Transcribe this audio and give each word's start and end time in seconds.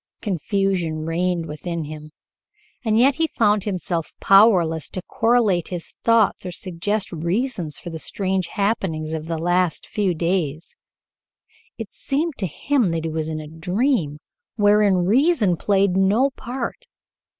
Confusion 0.19 1.05
reigned 1.05 1.45
within 1.45 1.83
him, 1.83 2.09
and 2.83 2.97
yet 2.97 3.13
he 3.13 3.27
found 3.27 3.65
himself 3.65 4.13
powerless 4.19 4.89
to 4.89 5.03
correlate 5.03 5.67
his 5.67 5.93
thoughts 6.03 6.43
or 6.43 6.49
suggest 6.51 7.11
reasons 7.11 7.77
for 7.77 7.91
the 7.91 7.99
strange 7.99 8.47
happenings 8.47 9.13
of 9.13 9.27
the 9.27 9.37
last 9.37 9.85
few 9.85 10.15
days. 10.15 10.75
It 11.77 11.93
seemed 11.93 12.33
to 12.39 12.47
him 12.47 12.89
that 12.93 13.05
he 13.05 13.11
was 13.11 13.29
in 13.29 13.39
a 13.39 13.47
dream 13.47 14.17
wherein 14.55 15.05
reason 15.05 15.55
played 15.55 15.95
no 15.95 16.31
part. 16.31 16.87